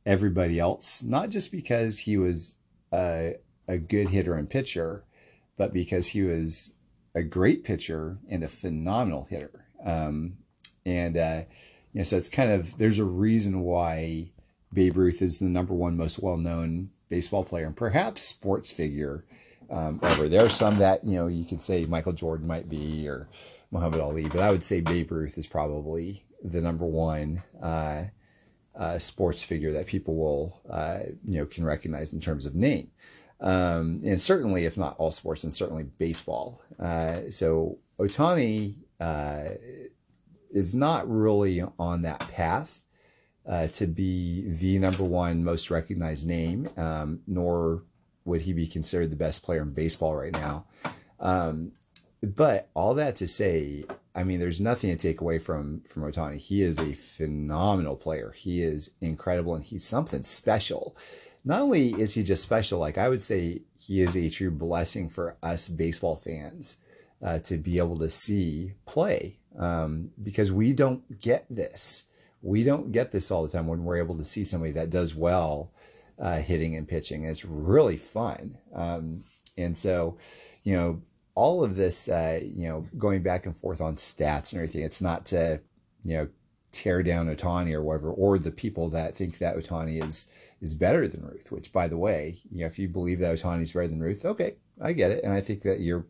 everybody 0.06 0.60
else, 0.60 1.04
not 1.04 1.30
just 1.30 1.51
because 1.51 2.00
he 2.00 2.18
was 2.18 2.58
a, 2.94 3.36
a 3.68 3.78
good 3.78 4.10
hitter 4.10 4.34
and 4.34 4.50
pitcher, 4.50 5.04
but 5.58 5.74
because 5.74 6.08
he 6.08 6.24
was 6.24 6.74
a 7.13 7.22
great 7.22 7.63
pitcher 7.63 8.18
and 8.30 8.44
a 8.44 8.48
phenomenal 8.48 9.28
hitter. 9.30 9.66
Um, 9.86 10.38
and 10.86 11.17
uh, 11.17 11.41
you 11.93 12.00
know, 12.00 12.03
so 12.03 12.17
it's 12.17 12.29
kind 12.29 12.51
of 12.51 12.77
there's 12.77 13.00
a 13.00 13.05
reason 13.05 13.62
why 13.62 14.29
Babe 14.74 14.98
Ruth 14.98 15.21
is 15.21 15.39
the 15.39 15.45
number 15.45 15.74
one 15.74 15.98
most 15.98 16.19
well 16.19 16.38
known 16.38 16.91
baseball 17.09 17.43
player 17.43 17.65
and 17.65 17.75
perhaps 17.75 18.24
sports 18.24 18.71
figure 18.71 19.25
um, 19.71 20.00
ever. 20.03 20.29
There 20.29 20.45
are 20.45 20.50
some 20.50 20.77
that 20.77 21.03
you 21.03 21.15
know 21.15 21.27
you 21.27 21.45
could 21.45 21.62
say 21.62 21.86
Michael 21.86 22.13
Jordan 22.13 22.48
might 22.48 22.69
be 22.69 23.07
or 23.07 23.27
Muhammad 23.71 24.00
Ali, 24.00 24.27
but 24.27 24.39
I 24.39 24.51
would 24.51 24.63
say 24.63 24.81
Babe 24.81 25.12
Ruth 25.12 25.38
is 25.38 25.48
probably 25.48 26.24
the 26.43 26.62
number 26.62 26.86
one 26.86 27.43
uh, 27.62 28.03
uh, 28.77 28.98
sports 28.98 29.43
figure 29.43 29.74
that 29.74 29.88
people 29.88 30.15
will 30.15 30.62
uh, 30.69 31.00
you 31.25 31.39
know 31.39 31.45
can 31.45 31.65
recognize 31.65 32.13
in 32.13 32.19
terms 32.19 32.45
of 32.45 32.55
name. 32.55 32.91
Um, 33.41 34.01
and 34.03 34.21
certainly, 34.21 34.65
if 34.65 34.77
not 34.77 34.95
all 34.98 35.12
sports, 35.12 35.43
and 35.43 35.53
certainly 35.53 35.83
baseball. 35.83 36.62
Uh, 36.77 37.29
so 37.29 37.77
Ohtani 37.98 38.75
uh, 39.00 39.50
is 40.51 40.74
not 40.74 41.10
really 41.10 41.63
on 41.77 42.01
that 42.03 42.20
path 42.32 42.84
uh, 43.48 43.68
to 43.68 43.88
be 43.88 44.44
the 44.48 44.77
number 44.79 45.03
one 45.03 45.44
most 45.44 45.72
recognized 45.72 46.27
name, 46.27 46.70
um, 46.77 47.22
nor 47.27 47.84
would 48.25 48.41
he 48.41 48.53
be 48.53 48.68
considered 48.68 49.10
the 49.10 49.15
best 49.15 49.44
player 49.44 49.62
in 49.62 49.74
baseball 49.74 50.15
right 50.15 50.34
now. 50.34 50.65
Um, 51.20 51.72
but 52.22 52.70
all 52.74 52.96
that 52.96 53.15
to 53.18 53.27
say, 53.27 53.86
I 54.13 54.24
mean, 54.24 54.39
there's 54.39 54.60
nothing 54.60 54.89
to 54.89 54.98
take 54.98 55.22
away 55.22 55.39
from 55.39 55.82
from 55.88 56.03
Ohtani. 56.03 56.38
He 56.38 56.62
is 56.62 56.77
a 56.77 56.94
phenomenal 56.94 57.96
player. 57.96 58.34
He 58.36 58.62
is 58.62 58.91
incredible, 59.01 59.56
and 59.56 59.63
he's 59.63 59.86
something 59.86 60.22
special. 60.22 60.98
Not 61.46 61.62
only 61.62 61.94
is 61.94 62.13
he 62.13 62.24
just 62.24 62.44
special, 62.44 62.79
like 62.79 62.98
I 62.98 63.08
would 63.08 63.22
say, 63.22 63.62
he 63.77 64.01
is 64.01 64.18
a 64.18 64.29
true 64.29 64.51
blessing 64.51 65.08
for 65.08 65.38
us 65.41 65.70
baseball 65.70 66.18
fans 66.18 66.75
uh, 67.23 67.39
to 67.39 67.57
be 67.57 67.77
able 67.77 67.99
to 67.99 68.09
see 68.09 68.73
play 68.85 69.38
um, 69.57 70.09
because 70.23 70.51
we 70.51 70.73
don't 70.73 71.19
get 71.19 71.45
this. 71.49 72.05
We 72.41 72.63
don't 72.63 72.91
get 72.91 73.11
this 73.11 73.31
all 73.31 73.43
the 73.43 73.49
time 73.49 73.67
when 73.67 73.83
we're 73.83 73.97
able 73.97 74.17
to 74.17 74.25
see 74.25 74.45
somebody 74.45 74.71
that 74.73 74.89
does 74.89 75.13
well 75.13 75.71
uh, 76.19 76.38
hitting 76.38 76.75
and 76.75 76.88
pitching. 76.88 77.25
It's 77.25 77.45
really 77.45 77.97
fun. 77.97 78.57
Um, 78.73 79.23
and 79.57 79.77
so, 79.77 80.17
you 80.63 80.75
know, 80.75 81.01
all 81.35 81.63
of 81.63 81.75
this, 81.75 82.09
uh, 82.09 82.39
you 82.43 82.67
know, 82.67 82.85
going 82.97 83.23
back 83.23 83.45
and 83.45 83.55
forth 83.55 83.81
on 83.81 83.95
stats 83.95 84.51
and 84.51 84.61
everything, 84.61 84.83
it's 84.83 85.01
not 85.01 85.25
to, 85.27 85.59
you 86.03 86.17
know, 86.17 86.27
tear 86.71 87.01
down 87.01 87.33
Ohtani 87.33 87.73
or 87.73 87.81
whatever, 87.81 88.11
or 88.11 88.38
the 88.38 88.51
people 88.51 88.89
that 88.89 89.15
think 89.15 89.38
that 89.39 89.57
Ohtani 89.57 90.03
is 90.03 90.27
is 90.61 90.73
better 90.73 91.07
than 91.07 91.25
Ruth. 91.25 91.51
Which, 91.51 91.71
by 91.71 91.88
the 91.88 91.97
way, 91.97 92.39
you 92.51 92.61
know, 92.61 92.67
if 92.67 92.77
you 92.77 92.88
believe 92.89 93.19
that 93.19 93.35
Ohtani 93.35 93.61
is 93.61 93.71
better 93.71 93.88
than 93.88 94.01
Ruth, 94.01 94.25
okay, 94.25 94.55
I 94.81 94.93
get 94.93 95.11
it, 95.11 95.23
and 95.23 95.33
I 95.33 95.41
think 95.41 95.61
that 95.63 95.79
your 95.79 96.05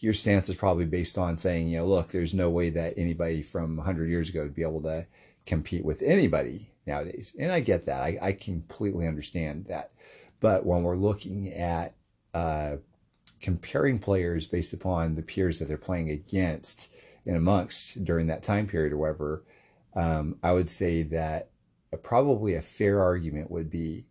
your 0.00 0.14
stance 0.14 0.48
is 0.48 0.54
probably 0.54 0.84
based 0.84 1.18
on 1.18 1.36
saying, 1.36 1.68
you 1.68 1.78
know, 1.78 1.86
look, 1.86 2.10
there's 2.10 2.34
no 2.34 2.50
way 2.50 2.70
that 2.70 2.94
anybody 2.96 3.42
from 3.42 3.76
100 3.76 4.08
years 4.08 4.28
ago 4.28 4.42
would 4.42 4.54
be 4.54 4.62
able 4.62 4.82
to 4.82 5.06
compete 5.46 5.84
with 5.84 6.02
anybody 6.02 6.70
nowadays, 6.86 7.34
and 7.38 7.50
I 7.50 7.60
get 7.60 7.86
that. 7.86 8.02
I, 8.02 8.18
I 8.20 8.32
completely 8.32 9.06
understand 9.06 9.66
that. 9.68 9.90
But 10.40 10.64
when 10.64 10.82
we're 10.82 10.96
looking 10.96 11.52
at 11.52 11.94
uh, 12.32 12.76
comparing 13.40 13.98
players 13.98 14.46
based 14.46 14.72
upon 14.72 15.14
the 15.14 15.22
peers 15.22 15.58
that 15.58 15.66
they're 15.66 15.76
playing 15.76 16.10
against 16.10 16.92
and 17.26 17.36
amongst 17.36 18.04
during 18.04 18.28
that 18.28 18.42
time 18.42 18.66
period 18.66 18.92
or 18.92 18.98
whatever, 18.98 19.44
um, 19.96 20.36
I 20.42 20.52
would 20.52 20.68
say 20.68 21.02
that 21.04 21.50
a, 21.92 21.96
probably 21.96 22.54
a 22.54 22.62
fair 22.62 23.02
argument 23.02 23.50
would 23.50 23.70
be 23.70 24.06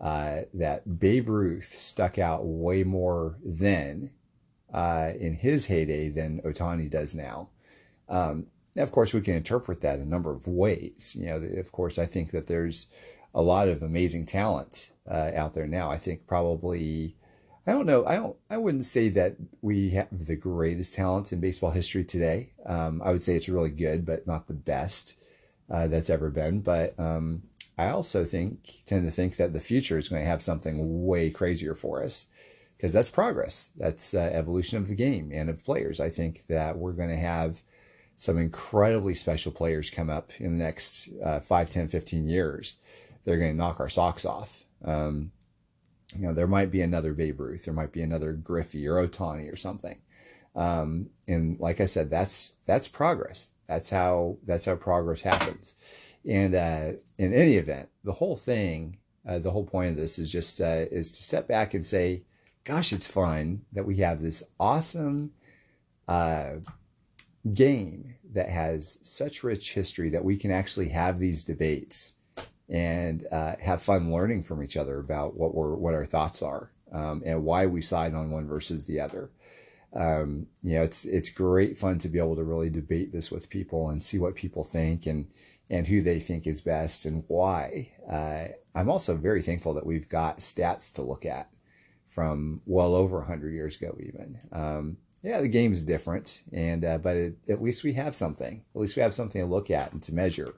uh, 0.00 0.40
that 0.54 0.98
Babe 0.98 1.28
Ruth 1.28 1.72
stuck 1.74 2.18
out 2.18 2.44
way 2.44 2.82
more 2.82 3.38
then 3.44 4.10
uh, 4.72 5.10
in 5.18 5.34
his 5.34 5.66
heyday 5.66 6.08
than 6.08 6.40
Ohtani 6.42 6.90
does 6.90 7.14
now. 7.14 7.48
Um, 8.08 8.46
of 8.76 8.92
course, 8.92 9.12
we 9.12 9.20
can 9.20 9.34
interpret 9.34 9.80
that 9.80 9.98
a 9.98 10.04
number 10.04 10.30
of 10.30 10.46
ways. 10.46 11.16
You 11.18 11.26
know, 11.26 11.36
of 11.58 11.72
course, 11.72 11.98
I 11.98 12.06
think 12.06 12.30
that 12.32 12.46
there's 12.46 12.86
a 13.34 13.42
lot 13.42 13.68
of 13.68 13.82
amazing 13.82 14.26
talent 14.26 14.90
uh, 15.10 15.30
out 15.34 15.54
there 15.54 15.66
now. 15.66 15.90
I 15.90 15.98
think 15.98 16.26
probably 16.26 17.16
I 17.66 17.72
don't 17.72 17.86
know. 17.86 18.06
I 18.06 18.16
don't. 18.16 18.36
I 18.48 18.56
wouldn't 18.56 18.84
say 18.84 19.10
that 19.10 19.36
we 19.60 19.90
have 19.90 20.08
the 20.10 20.36
greatest 20.36 20.94
talent 20.94 21.32
in 21.32 21.40
baseball 21.40 21.70
history 21.70 22.04
today. 22.04 22.52
Um, 22.64 23.02
I 23.04 23.12
would 23.12 23.22
say 23.22 23.36
it's 23.36 23.48
really 23.48 23.70
good, 23.70 24.06
but 24.06 24.26
not 24.26 24.46
the 24.46 24.54
best 24.54 25.14
uh, 25.70 25.86
that's 25.86 26.10
ever 26.10 26.30
been. 26.30 26.60
But 26.60 26.98
um, 26.98 27.42
I 27.76 27.90
also 27.90 28.24
think 28.24 28.82
tend 28.86 29.04
to 29.04 29.10
think 29.10 29.36
that 29.36 29.52
the 29.52 29.60
future 29.60 29.98
is 29.98 30.08
going 30.08 30.22
to 30.22 30.28
have 30.28 30.42
something 30.42 31.06
way 31.06 31.30
crazier 31.30 31.74
for 31.74 32.02
us 32.02 32.26
because 32.80 32.94
that's 32.94 33.10
progress. 33.10 33.68
That's 33.76 34.14
uh, 34.14 34.30
evolution 34.32 34.78
of 34.78 34.88
the 34.88 34.94
game 34.94 35.32
and 35.34 35.50
of 35.50 35.62
players. 35.62 36.00
I 36.00 36.08
think 36.08 36.44
that 36.48 36.78
we're 36.78 36.94
going 36.94 37.10
to 37.10 37.16
have 37.16 37.62
some 38.16 38.38
incredibly 38.38 39.14
special 39.14 39.52
players 39.52 39.90
come 39.90 40.08
up 40.08 40.30
in 40.38 40.56
the 40.56 40.64
next 40.64 41.10
uh, 41.22 41.40
5, 41.40 41.68
10, 41.68 41.88
15 41.88 42.26
years. 42.26 42.78
They're 43.22 43.36
going 43.36 43.50
to 43.50 43.56
knock 43.56 43.80
our 43.80 43.90
socks 43.90 44.24
off. 44.24 44.64
Um, 44.82 45.30
you 46.16 46.26
know, 46.26 46.32
there 46.32 46.46
might 46.46 46.70
be 46.70 46.80
another 46.80 47.12
Babe 47.12 47.38
Ruth, 47.40 47.66
there 47.66 47.74
might 47.74 47.92
be 47.92 48.00
another 48.00 48.32
Griffey 48.32 48.88
or 48.88 49.06
Ohtani 49.06 49.52
or 49.52 49.56
something. 49.56 50.00
Um, 50.56 51.10
and 51.28 51.60
like 51.60 51.82
I 51.82 51.84
said, 51.84 52.08
that's 52.08 52.54
that's 52.64 52.88
progress. 52.88 53.48
That's 53.68 53.90
how 53.90 54.38
that's 54.46 54.64
how 54.64 54.76
progress 54.76 55.20
happens. 55.20 55.74
And 56.26 56.54
uh, 56.54 56.92
in 57.18 57.34
any 57.34 57.56
event, 57.56 57.90
the 58.04 58.12
whole 58.12 58.36
thing, 58.36 58.96
uh, 59.28 59.38
the 59.38 59.50
whole 59.50 59.66
point 59.66 59.90
of 59.90 59.96
this 59.98 60.18
is 60.18 60.32
just 60.32 60.62
uh, 60.62 60.86
is 60.90 61.12
to 61.12 61.22
step 61.22 61.46
back 61.46 61.74
and 61.74 61.84
say, 61.84 62.22
"Gosh, 62.64 62.92
it's 62.92 63.06
fun 63.06 63.62
that 63.72 63.86
we 63.86 63.96
have 63.96 64.22
this 64.22 64.42
awesome 64.58 65.32
uh, 66.08 66.56
game 67.54 68.14
that 68.32 68.48
has 68.48 68.98
such 69.02 69.42
rich 69.42 69.72
history 69.72 70.10
that 70.10 70.24
we 70.24 70.36
can 70.36 70.50
actually 70.50 70.88
have 70.88 71.18
these 71.18 71.44
debates." 71.44 72.14
and 72.70 73.26
uh, 73.32 73.56
have 73.60 73.82
fun 73.82 74.12
learning 74.12 74.44
from 74.44 74.62
each 74.62 74.76
other 74.76 75.00
about 75.00 75.36
what 75.36 75.54
we're 75.54 75.74
what 75.74 75.92
our 75.92 76.06
thoughts 76.06 76.40
are 76.40 76.70
um, 76.92 77.22
and 77.26 77.44
why 77.44 77.66
we 77.66 77.82
side 77.82 78.14
on 78.14 78.30
one 78.30 78.46
versus 78.46 78.86
the 78.86 79.00
other. 79.00 79.30
Um, 79.92 80.46
you 80.62 80.74
know, 80.74 80.82
it's 80.82 81.04
it's 81.04 81.30
great 81.30 81.76
fun 81.76 81.98
to 81.98 82.08
be 82.08 82.20
able 82.20 82.36
to 82.36 82.44
really 82.44 82.70
debate 82.70 83.12
this 83.12 83.30
with 83.30 83.50
people 83.50 83.90
and 83.90 84.02
see 84.02 84.18
what 84.18 84.36
people 84.36 84.62
think 84.62 85.06
and 85.06 85.26
and 85.68 85.86
who 85.86 86.00
they 86.00 86.20
think 86.20 86.46
is 86.46 86.60
best 86.60 87.04
and 87.04 87.24
why. 87.26 87.90
Uh, 88.08 88.54
I'm 88.74 88.88
also 88.88 89.16
very 89.16 89.42
thankful 89.42 89.74
that 89.74 89.86
we've 89.86 90.08
got 90.08 90.38
stats 90.38 90.94
to 90.94 91.02
look 91.02 91.26
at 91.26 91.52
from 92.10 92.60
well 92.66 92.94
over 92.94 93.18
100 93.18 93.54
years 93.54 93.76
ago, 93.76 93.96
even. 94.00 94.38
Um, 94.52 94.96
yeah, 95.22 95.40
the 95.40 95.48
game's 95.48 95.82
different, 95.82 96.42
and 96.52 96.84
uh, 96.84 96.98
but 96.98 97.16
it, 97.16 97.36
at 97.48 97.62
least 97.62 97.84
we 97.84 97.92
have 97.94 98.14
something. 98.14 98.64
At 98.74 98.80
least 98.80 98.96
we 98.96 99.02
have 99.02 99.14
something 99.14 99.40
to 99.40 99.46
look 99.46 99.70
at 99.70 99.92
and 99.92 100.02
to 100.04 100.14
measure 100.14 100.54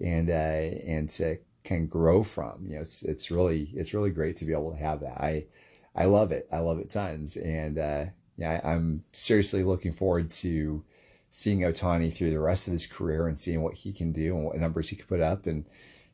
and 0.00 0.30
uh, 0.30 0.32
and 0.32 1.08
to 1.10 1.38
can 1.62 1.86
grow 1.86 2.22
from. 2.22 2.66
You 2.66 2.76
know, 2.76 2.80
it's 2.80 3.02
it's 3.02 3.30
really 3.30 3.70
it's 3.74 3.94
really 3.94 4.10
great 4.10 4.36
to 4.36 4.44
be 4.44 4.52
able 4.52 4.72
to 4.72 4.78
have 4.78 5.00
that. 5.00 5.20
I 5.20 5.46
I 5.94 6.06
love 6.06 6.32
it. 6.32 6.48
I 6.50 6.58
love 6.58 6.78
it 6.78 6.90
tons, 6.90 7.36
and 7.36 7.78
uh, 7.78 8.04
yeah, 8.38 8.60
I, 8.64 8.72
I'm 8.72 9.04
seriously 9.12 9.62
looking 9.62 9.92
forward 9.92 10.30
to 10.32 10.82
seeing 11.30 11.60
Ohtani 11.60 12.14
through 12.14 12.30
the 12.30 12.40
rest 12.40 12.66
of 12.66 12.72
his 12.72 12.86
career 12.86 13.28
and 13.28 13.38
seeing 13.38 13.62
what 13.62 13.74
he 13.74 13.92
can 13.92 14.12
do 14.12 14.36
and 14.36 14.44
what 14.44 14.56
numbers 14.56 14.88
he 14.88 14.96
can 14.96 15.06
put 15.06 15.20
up, 15.20 15.46
and 15.46 15.66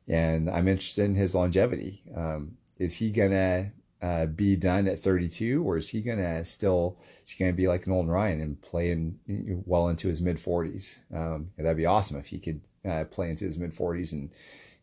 and 0.08 0.50
I'm 0.50 0.68
interested 0.68 1.04
in 1.04 1.14
his 1.14 1.34
longevity. 1.34 2.02
Um, 2.16 2.56
is 2.78 2.94
he 2.94 3.10
gonna 3.10 3.70
uh, 4.00 4.26
be 4.26 4.56
done 4.56 4.86
at 4.86 5.00
32, 5.00 5.62
or 5.62 5.76
is 5.76 5.88
he 5.88 6.00
gonna 6.00 6.44
still 6.44 6.98
is 7.24 7.30
he 7.30 7.42
gonna 7.42 7.52
be 7.52 7.68
like 7.68 7.86
Nolan 7.86 8.08
Ryan 8.08 8.40
and 8.40 8.62
play 8.62 8.90
in 8.90 9.18
well 9.66 9.88
into 9.88 10.08
his 10.08 10.20
mid 10.20 10.36
40s? 10.36 10.96
Um, 11.14 11.50
that'd 11.56 11.76
be 11.76 11.86
awesome 11.86 12.18
if 12.18 12.26
he 12.26 12.38
could 12.38 12.60
uh, 12.88 13.04
play 13.04 13.30
into 13.30 13.44
his 13.44 13.58
mid 13.58 13.74
40s 13.74 14.12
and 14.12 14.30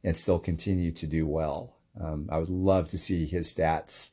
and 0.03 0.15
still 0.15 0.39
continue 0.39 0.91
to 0.91 1.07
do 1.07 1.25
well. 1.25 1.75
Um, 1.99 2.29
I 2.31 2.37
would 2.37 2.49
love 2.49 2.89
to 2.89 2.97
see 2.97 3.25
his 3.25 3.53
stats 3.53 4.11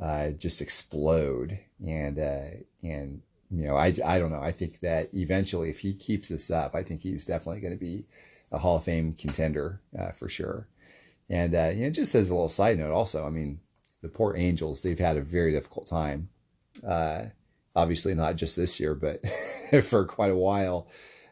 uh, 0.00 0.30
just 0.30 0.60
explode 0.60 1.58
and 1.86 2.18
uh, 2.18 2.50
and 2.82 3.22
you 3.50 3.66
know 3.66 3.76
I, 3.76 3.94
I 4.04 4.18
don't 4.18 4.32
know 4.32 4.42
I 4.42 4.52
think 4.52 4.80
that 4.80 5.08
eventually 5.14 5.70
if 5.70 5.78
he 5.78 5.94
keeps 5.94 6.28
this 6.28 6.50
up 6.50 6.74
I 6.74 6.82
think 6.82 7.02
he's 7.02 7.24
definitely 7.24 7.60
going 7.60 7.74
to 7.74 7.80
be 7.80 8.04
a 8.52 8.58
Hall 8.58 8.76
of 8.76 8.84
Fame 8.84 9.14
contender 9.14 9.80
uh, 9.98 10.12
for 10.12 10.28
sure. 10.28 10.68
And 11.30 11.54
uh, 11.54 11.70
you 11.74 11.84
know 11.84 11.90
just 11.90 12.14
as 12.14 12.28
a 12.28 12.34
little 12.34 12.48
side 12.48 12.78
note 12.78 12.92
also 12.92 13.26
I 13.26 13.30
mean 13.30 13.60
the 14.04 14.08
poor 14.08 14.36
Angels 14.36 14.82
they've 14.82 14.98
had 14.98 15.16
a 15.16 15.22
very 15.22 15.50
difficult 15.50 15.88
time. 15.88 16.28
Uh, 16.86 17.24
obviously 17.76 18.14
not 18.14 18.36
just 18.36 18.54
this 18.54 18.78
year 18.78 18.94
but 18.94 19.20
for 19.84 20.04
quite 20.04 20.30
a 20.30 20.36
while 20.36 20.86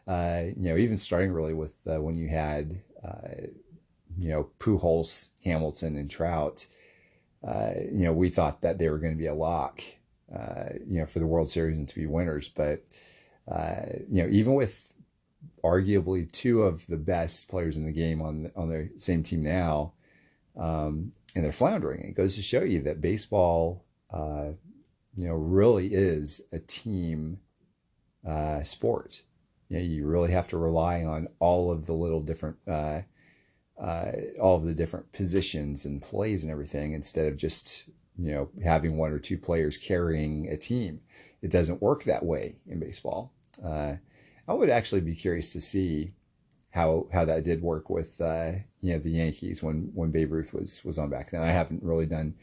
uh, 0.07 0.43
you 0.57 0.69
know, 0.69 0.77
even 0.77 0.97
starting 0.97 1.31
really 1.31 1.53
with 1.53 1.75
uh, 1.87 2.01
when 2.01 2.15
you 2.15 2.27
had, 2.27 2.81
uh, 3.03 3.47
you 4.17 4.29
know, 4.29 4.49
Pujols, 4.59 5.29
Hamilton, 5.43 5.97
and 5.97 6.09
Trout, 6.09 6.65
uh, 7.47 7.71
you 7.91 8.05
know, 8.05 8.13
we 8.13 8.29
thought 8.29 8.61
that 8.61 8.77
they 8.77 8.89
were 8.89 8.97
going 8.97 9.13
to 9.13 9.17
be 9.17 9.27
a 9.27 9.33
lock, 9.33 9.81
uh, 10.33 10.69
you 10.85 10.99
know, 10.99 11.05
for 11.05 11.19
the 11.19 11.27
World 11.27 11.49
Series 11.49 11.77
and 11.77 11.87
to 11.87 11.95
be 11.95 12.05
winners. 12.05 12.49
But, 12.49 12.83
you 13.47 14.23
know, 14.23 14.27
even 14.29 14.55
with 14.55 14.93
arguably 15.63 16.29
two 16.31 16.63
of 16.63 16.85
the 16.87 16.97
best 16.97 17.47
players 17.47 17.77
in 17.77 17.85
the 17.85 17.91
game 17.91 18.21
on 18.21 18.51
on 18.55 18.69
the 18.69 18.89
same 18.97 19.23
team 19.23 19.43
now, 19.43 19.93
um, 20.57 21.13
and 21.35 21.43
they're 21.43 21.51
floundering, 21.51 22.01
it 22.01 22.15
goes 22.15 22.35
to 22.35 22.41
show 22.41 22.63
you 22.63 22.81
that 22.83 23.01
baseball, 23.01 23.85
you 24.13 25.27
know, 25.27 25.33
really 25.33 25.93
is 25.93 26.41
a 26.51 26.59
team 26.59 27.39
sport 28.63 29.21
you, 29.73 29.79
know, 29.79 29.85
you 29.85 30.05
really 30.05 30.31
have 30.31 30.47
to 30.49 30.57
rely 30.57 31.03
on 31.03 31.27
all 31.39 31.71
of 31.71 31.85
the 31.85 31.93
little 31.93 32.21
different 32.21 32.57
uh, 32.67 33.01
uh, 33.81 34.11
all 34.39 34.55
of 34.55 34.65
the 34.65 34.75
different 34.75 35.11
positions 35.11 35.85
and 35.85 36.01
plays 36.01 36.43
and 36.43 36.51
everything 36.51 36.93
instead 36.93 37.25
of 37.25 37.37
just 37.37 37.85
you 38.17 38.31
know 38.31 38.49
having 38.63 38.97
one 38.97 39.11
or 39.11 39.17
two 39.17 39.37
players 39.37 39.77
carrying 39.77 40.47
a 40.49 40.57
team. 40.57 41.01
It 41.41 41.49
doesn't 41.49 41.81
work 41.81 42.03
that 42.03 42.23
way 42.23 42.59
in 42.67 42.79
baseball. 42.79 43.33
Uh, 43.63 43.95
I 44.47 44.53
would 44.53 44.69
actually 44.69 45.01
be 45.01 45.15
curious 45.15 45.51
to 45.53 45.61
see 45.61 46.11
how 46.73 47.07
how 47.13 47.23
that 47.23 47.43
did 47.43 47.61
work 47.61 47.87
with 47.91 48.19
uh, 48.19 48.53
you 48.81 48.93
know 48.93 48.99
the 48.99 49.11
Yankees 49.11 49.61
when 49.61 49.91
when 49.93 50.09
Babe 50.09 50.31
Ruth 50.31 50.53
was 50.53 50.83
was 50.83 50.97
on 50.97 51.09
back 51.09 51.29
then. 51.29 51.41
I 51.41 51.51
haven't 51.51 51.83
really 51.83 52.07
done 52.07 52.33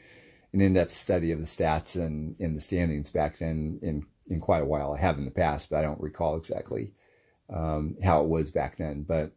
an 0.53 0.61
in-depth 0.61 0.93
study 0.93 1.33
of 1.33 1.41
the 1.41 1.47
stats 1.47 1.97
and 1.97 2.37
in 2.39 2.55
the 2.55 2.61
standings 2.61 3.11
back 3.11 3.39
then 3.39 3.81
in 3.83 4.07
in 4.29 4.41
quite 4.41 4.63
a 4.63 4.67
while. 4.67 4.93
I 4.93 5.01
have 5.01 5.19
in 5.19 5.25
the 5.25 5.33
past, 5.33 5.69
but 5.69 5.81
I 5.81 5.83
don't 5.83 6.01
recall 6.01 6.37
exactly 6.37 6.95
um, 7.53 7.97
how 8.05 8.23
it 8.23 8.29
was 8.29 8.53
back 8.53 8.77
then. 8.77 9.03
But 9.03 9.33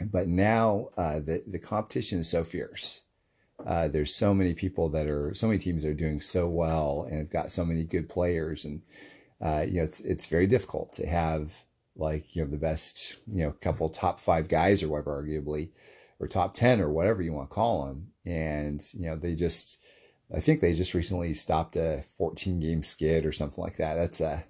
but 0.00 0.28
now 0.28 0.90
uh, 0.96 1.18
the 1.18 1.42
the 1.44 1.58
competition 1.58 2.20
is 2.20 2.28
so 2.28 2.44
fierce. 2.44 3.00
Uh, 3.66 3.88
there's 3.88 4.14
so 4.14 4.32
many 4.32 4.54
people 4.54 4.88
that 4.90 5.08
are 5.08 5.34
so 5.34 5.48
many 5.48 5.58
teams 5.58 5.82
that 5.82 5.90
are 5.90 5.94
doing 5.94 6.20
so 6.20 6.46
well 6.46 7.08
and 7.10 7.18
have 7.18 7.30
got 7.30 7.50
so 7.50 7.64
many 7.64 7.82
good 7.82 8.08
players, 8.08 8.64
and 8.64 8.82
uh, 9.40 9.64
you 9.66 9.78
know 9.78 9.84
it's 9.84 9.98
it's 9.98 10.26
very 10.26 10.46
difficult 10.46 10.92
to 10.92 11.06
have 11.06 11.60
like 11.96 12.36
you 12.36 12.44
know 12.44 12.50
the 12.50 12.56
best 12.56 13.16
you 13.32 13.44
know 13.44 13.52
couple 13.60 13.88
top 13.88 14.20
five 14.20 14.48
guys 14.48 14.82
or 14.82 14.88
whatever, 14.88 15.22
arguably, 15.22 15.70
or 16.20 16.28
top 16.28 16.54
ten 16.54 16.80
or 16.80 16.90
whatever 16.90 17.22
you 17.22 17.32
want 17.32 17.50
to 17.50 17.54
call 17.54 17.86
them, 17.86 18.12
and 18.24 18.82
you 18.94 19.08
know 19.08 19.16
they 19.16 19.34
just 19.34 19.78
I 20.34 20.40
think 20.40 20.60
they 20.60 20.74
just 20.74 20.94
recently 20.94 21.34
stopped 21.34 21.76
a 21.76 22.02
14 22.18 22.58
game 22.58 22.82
skid 22.82 23.26
or 23.26 23.32
something 23.32 23.62
like 23.62 23.76
that. 23.76 23.94
That's 23.94 24.20
a 24.20 24.44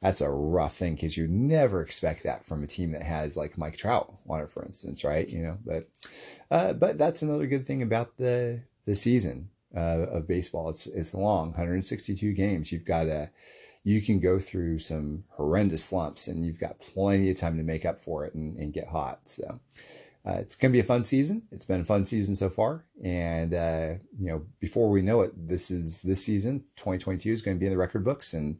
that's 0.00 0.20
a 0.20 0.30
rough 0.30 0.76
thing 0.76 0.94
because 0.94 1.16
you 1.16 1.26
never 1.26 1.82
expect 1.82 2.22
that 2.22 2.46
from 2.46 2.62
a 2.62 2.68
team 2.68 2.92
that 2.92 3.02
has 3.02 3.36
like 3.36 3.58
Mike 3.58 3.76
Trout 3.76 4.14
on 4.28 4.40
it, 4.40 4.50
for 4.50 4.64
instance, 4.64 5.02
right? 5.02 5.28
You 5.28 5.42
know, 5.42 5.58
but 5.64 5.88
uh, 6.50 6.72
but 6.72 6.98
that's 6.98 7.22
another 7.22 7.46
good 7.46 7.66
thing 7.66 7.82
about 7.82 8.16
the 8.16 8.62
the 8.86 8.94
season 8.94 9.50
uh, 9.76 10.06
of 10.10 10.28
baseball. 10.28 10.70
It's 10.70 10.86
it's 10.86 11.14
long, 11.14 11.48
162 11.48 12.32
games. 12.32 12.70
You've 12.70 12.84
got 12.84 13.08
a 13.08 13.30
you 13.88 14.02
can 14.02 14.20
go 14.20 14.38
through 14.38 14.78
some 14.78 15.24
horrendous 15.30 15.84
slumps, 15.84 16.28
and 16.28 16.44
you've 16.44 16.60
got 16.60 16.78
plenty 16.78 17.30
of 17.30 17.38
time 17.38 17.56
to 17.56 17.62
make 17.62 17.84
up 17.84 17.98
for 17.98 18.26
it 18.26 18.34
and, 18.34 18.56
and 18.58 18.72
get 18.72 18.88
hot. 18.88 19.20
So. 19.24 19.60
Uh, 20.26 20.32
it's 20.40 20.56
going 20.56 20.70
to 20.70 20.76
be 20.76 20.80
a 20.80 20.84
fun 20.84 21.04
season. 21.04 21.42
It's 21.52 21.64
been 21.64 21.80
a 21.80 21.84
fun 21.86 22.04
season 22.04 22.34
so 22.36 22.50
far, 22.50 22.84
and 23.02 23.54
uh, 23.54 23.94
you 24.18 24.30
know, 24.30 24.42
before 24.60 24.90
we 24.90 25.00
know 25.00 25.22
it, 25.22 25.32
this 25.48 25.70
is 25.70 26.02
this 26.02 26.22
season, 26.22 26.64
2022 26.76 27.30
is 27.30 27.40
going 27.40 27.56
to 27.56 27.58
be 27.58 27.64
in 27.64 27.72
the 27.72 27.78
record 27.78 28.04
books, 28.04 28.34
and 28.34 28.58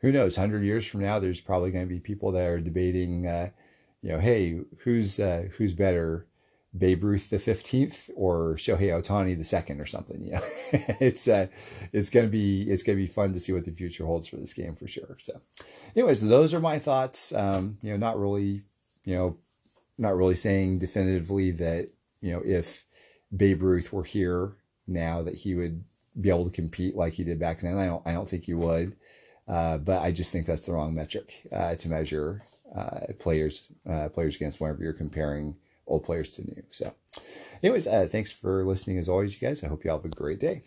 who 0.00 0.12
knows, 0.12 0.36
hundred 0.36 0.64
years 0.64 0.86
from 0.86 1.00
now, 1.00 1.18
there's 1.18 1.40
probably 1.40 1.70
going 1.70 1.86
to 1.86 1.94
be 1.94 2.00
people 2.00 2.32
that 2.32 2.46
are 2.46 2.60
debating, 2.60 3.26
uh, 3.26 3.48
you 4.02 4.10
know, 4.10 4.18
hey, 4.18 4.60
who's 4.80 5.18
uh, 5.18 5.48
who's 5.56 5.72
better, 5.72 6.26
Babe 6.76 7.02
Ruth 7.02 7.30
the 7.30 7.38
fifteenth 7.38 8.10
or 8.14 8.54
Shohei 8.56 8.90
Ohtani 8.90 9.36
the 9.36 9.44
second 9.44 9.80
or 9.80 9.86
something. 9.86 10.30
Know, 10.30 10.40
it's 11.00 11.26
uh, 11.26 11.46
it's 11.92 12.10
gonna 12.10 12.28
be 12.28 12.62
it's 12.70 12.82
gonna 12.82 12.96
be 12.96 13.06
fun 13.06 13.32
to 13.32 13.40
see 13.40 13.52
what 13.52 13.64
the 13.64 13.72
future 13.72 14.04
holds 14.04 14.28
for 14.28 14.36
this 14.36 14.52
game 14.52 14.74
for 14.74 14.86
sure. 14.86 15.16
So, 15.18 15.40
anyways, 15.96 16.20
those 16.20 16.52
are 16.52 16.60
my 16.60 16.78
thoughts. 16.78 17.32
Um, 17.32 17.78
you 17.82 17.90
know, 17.90 17.96
not 17.96 18.18
really, 18.18 18.62
you 19.04 19.14
know, 19.14 19.36
not 19.96 20.16
really 20.16 20.36
saying 20.36 20.78
definitively 20.78 21.52
that 21.52 21.88
you 22.20 22.32
know 22.32 22.42
if 22.44 22.86
Babe 23.34 23.62
Ruth 23.62 23.92
were 23.92 24.04
here 24.04 24.56
now 24.86 25.22
that 25.22 25.34
he 25.34 25.54
would 25.54 25.84
be 26.20 26.30
able 26.30 26.44
to 26.44 26.50
compete 26.50 26.96
like 26.96 27.14
he 27.14 27.24
did 27.24 27.38
back 27.38 27.60
then. 27.60 27.78
I 27.78 27.86
don't 27.86 28.06
I 28.06 28.12
don't 28.12 28.28
think 28.28 28.44
he 28.44 28.54
would. 28.54 28.96
Uh, 29.46 29.78
but 29.78 30.02
I 30.02 30.12
just 30.12 30.30
think 30.30 30.46
that's 30.46 30.66
the 30.66 30.72
wrong 30.72 30.94
metric 30.94 31.46
uh, 31.50 31.74
to 31.76 31.88
measure 31.88 32.42
uh, 32.76 33.00
players 33.18 33.66
uh, 33.88 34.08
players 34.10 34.36
against 34.36 34.60
whenever 34.60 34.82
you're 34.82 34.92
comparing 34.92 35.56
old 35.88 36.04
players 36.04 36.34
to 36.36 36.42
new. 36.42 36.62
So, 36.70 36.94
anyways, 37.62 37.86
uh, 37.86 38.06
thanks 38.10 38.30
for 38.30 38.64
listening 38.64 38.98
as 38.98 39.08
always, 39.08 39.40
you 39.40 39.46
guys. 39.46 39.64
I 39.64 39.68
hope 39.68 39.84
you 39.84 39.90
all 39.90 39.98
have 39.98 40.04
a 40.04 40.08
great 40.08 40.38
day. 40.38 40.62